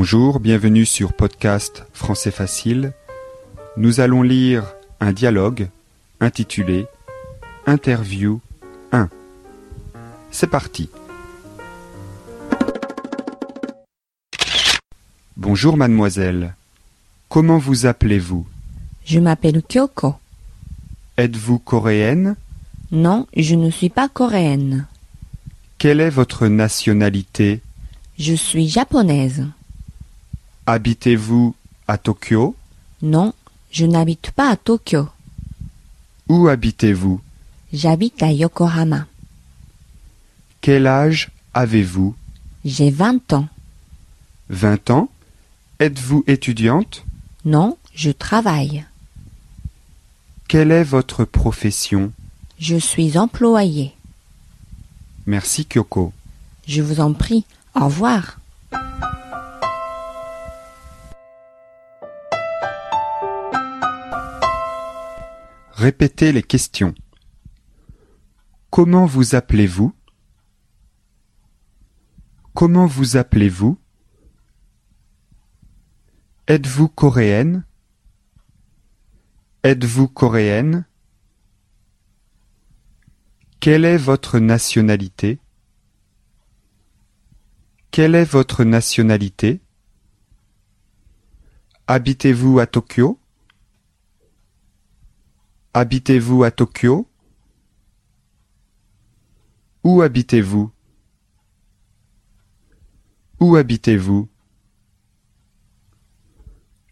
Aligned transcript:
Bonjour, 0.00 0.38
bienvenue 0.38 0.86
sur 0.86 1.12
podcast 1.12 1.84
Français 1.92 2.30
Facile. 2.30 2.92
Nous 3.76 3.98
allons 3.98 4.22
lire 4.22 4.62
un 5.00 5.12
dialogue 5.12 5.70
intitulé 6.20 6.86
Interview 7.66 8.40
1. 8.92 9.08
C'est 10.30 10.46
parti. 10.46 10.88
Bonjour 15.36 15.76
mademoiselle. 15.76 16.54
Comment 17.28 17.58
vous 17.58 17.86
appelez-vous? 17.86 18.46
Je 19.04 19.18
m'appelle 19.18 19.64
Kyoko. 19.64 20.14
Êtes-vous 21.16 21.58
coréenne? 21.58 22.36
Non, 22.92 23.26
je 23.36 23.56
ne 23.56 23.68
suis 23.68 23.90
pas 23.90 24.08
coréenne. 24.08 24.86
Quelle 25.78 26.00
est 26.00 26.08
votre 26.08 26.46
nationalité? 26.46 27.62
Je 28.16 28.34
suis 28.34 28.68
japonaise. 28.68 29.44
Habitez-vous 30.70 31.54
à 31.86 31.96
Tokyo? 31.96 32.54
Non, 33.00 33.32
je 33.70 33.86
n'habite 33.86 34.32
pas 34.32 34.50
à 34.50 34.56
Tokyo. 34.56 35.08
Où 36.28 36.46
habitez-vous? 36.46 37.22
J'habite 37.72 38.22
à 38.22 38.30
Yokohama. 38.30 39.06
Quel 40.60 40.86
âge 40.86 41.30
avez-vous? 41.54 42.14
J'ai 42.66 42.90
20 42.90 43.32
ans. 43.32 43.48
20 44.50 44.90
ans 44.90 45.08
Êtes-vous 45.80 46.22
étudiante? 46.26 47.02
Non, 47.46 47.78
je 47.94 48.10
travaille. 48.10 48.84
Quelle 50.48 50.70
est 50.70 50.84
votre 50.84 51.24
profession? 51.24 52.12
Je 52.58 52.76
suis 52.76 53.16
employée. 53.16 53.94
Merci 55.24 55.64
Kyoko. 55.64 56.12
Je 56.66 56.82
vous 56.82 57.00
en 57.00 57.14
prie. 57.14 57.46
Au 57.74 57.86
revoir. 57.86 58.38
Répétez 65.78 66.32
les 66.32 66.42
questions. 66.42 66.92
Comment 68.68 69.06
vous 69.06 69.36
appelez-vous? 69.36 69.94
Comment 72.52 72.86
vous 72.86 73.16
appelez-vous? 73.16 73.78
Êtes-vous 76.48 76.88
coréenne? 76.88 77.64
Êtes-vous 79.62 80.08
coréenne? 80.08 80.84
Quelle 83.60 83.84
est 83.84 83.98
votre 83.98 84.40
nationalité? 84.40 85.38
Quelle 87.92 88.16
est 88.16 88.24
votre 88.24 88.64
nationalité? 88.64 89.60
Habitez-vous 91.86 92.58
à 92.58 92.66
Tokyo? 92.66 93.20
Habitez-vous 95.80 96.42
à 96.42 96.50
Tokyo? 96.50 97.08
Où 99.84 100.02
habitez-vous? 100.02 100.72
Où 103.38 103.54
habitez-vous? 103.54 104.28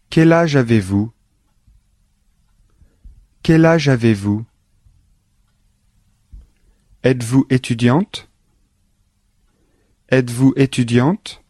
Quel 0.09 0.31
âge 0.31 0.55
avez-vous? 0.55 1.11
Quel 3.43 3.65
âge 3.65 3.89
avez-vous? 3.89 4.45
Êtes-vous 7.03 7.45
étudiante? 7.49 8.29
Êtes-vous 10.07 10.53
étudiante? 10.55 11.43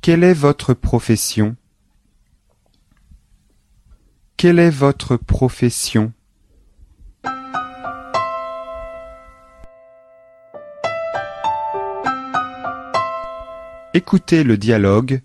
Quelle 0.00 0.24
est 0.24 0.34
votre 0.34 0.74
profession? 0.74 1.56
Quelle 4.42 4.58
est 4.58 4.70
votre 4.70 5.18
profession? 5.18 6.14
Écoutez 13.92 14.42
le 14.42 14.56
dialogue 14.56 15.20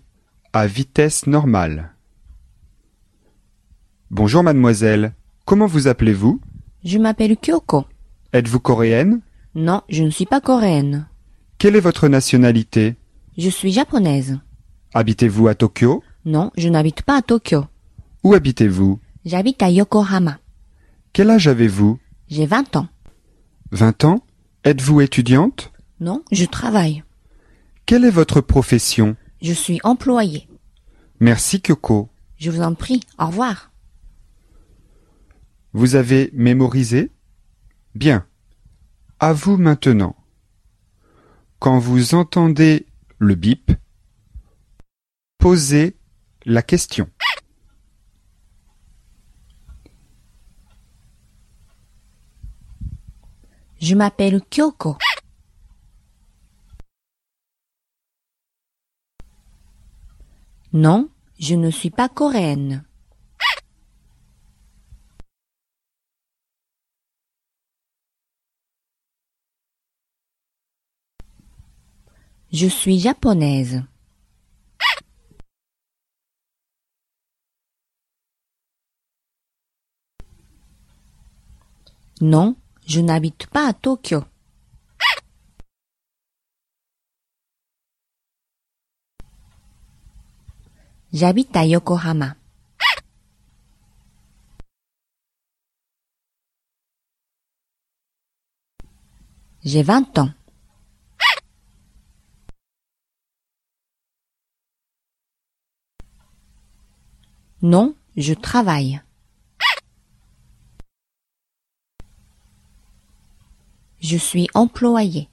à 0.52 0.66
vitesse 0.66 1.26
normale. 1.26 1.94
Bonjour 4.10 4.42
mademoiselle, 4.42 5.14
comment 5.46 5.64
vous 5.64 5.88
appelez-vous? 5.88 6.42
Je 6.84 6.98
m'appelle 6.98 7.38
Kyoko. 7.38 7.86
Êtes-vous 8.34 8.60
coréenne? 8.60 9.22
Non, 9.54 9.80
je 9.88 10.02
ne 10.02 10.10
suis 10.10 10.26
pas 10.26 10.42
coréenne. 10.42 11.08
Quelle 11.56 11.76
est 11.76 11.80
votre 11.80 12.08
nationalité? 12.08 12.96
Je 13.38 13.48
suis 13.48 13.72
japonaise. 13.72 14.38
Habitez-vous 14.92 15.48
à 15.48 15.54
Tokyo? 15.54 16.04
Non, 16.26 16.50
je 16.58 16.68
n'habite 16.68 17.00
pas 17.00 17.16
à 17.16 17.22
Tokyo. 17.22 17.64
Où 18.22 18.34
habitez-vous? 18.34 19.00
J'habite 19.26 19.60
à 19.60 19.70
Yokohama. 19.70 20.38
Quel 21.12 21.30
âge 21.30 21.48
avez-vous? 21.48 21.98
J'ai 22.28 22.46
20 22.46 22.76
ans. 22.76 22.88
20 23.72 24.04
ans? 24.04 24.24
Êtes-vous 24.62 25.00
étudiante? 25.00 25.72
Non, 25.98 26.22
je 26.30 26.44
travaille. 26.44 27.02
Quelle 27.86 28.04
est 28.04 28.10
votre 28.10 28.40
profession? 28.40 29.16
Je 29.42 29.52
suis 29.52 29.80
employée. 29.82 30.48
Merci 31.18 31.60
Kyoko. 31.60 32.08
Je 32.36 32.52
vous 32.52 32.62
en 32.62 32.74
prie. 32.74 33.00
Au 33.18 33.26
revoir. 33.26 33.72
Vous 35.72 35.96
avez 35.96 36.30
mémorisé? 36.32 37.10
Bien. 37.96 38.24
À 39.18 39.32
vous 39.32 39.56
maintenant. 39.56 40.14
Quand 41.58 41.80
vous 41.80 42.14
entendez 42.14 42.86
le 43.18 43.34
bip, 43.34 43.72
posez 45.38 45.96
la 46.44 46.62
question. 46.62 47.10
Je 53.80 53.94
m'appelle 53.94 54.40
Kyoko. 54.50 54.96
Non, 60.72 61.08
je 61.38 61.54
ne 61.54 61.70
suis 61.70 61.90
pas 61.90 62.08
coréenne. 62.08 62.84
Je 72.52 72.66
suis 72.66 72.98
japonaise. 72.98 73.82
Non, 82.20 82.56
je 82.86 83.00
n'habite 83.00 83.46
pas 83.48 83.68
à 83.68 83.72
Tokyo. 83.72 84.22
J'habite 91.12 91.56
à 91.56 91.64
Yokohama. 91.64 92.36
J'ai 99.64 99.82
20 99.82 100.18
ans. 100.18 100.30
Non, 107.62 107.96
je 108.16 108.34
travaille. 108.34 109.00
Je 114.08 114.16
suis 114.16 114.48
employée. 114.54 115.28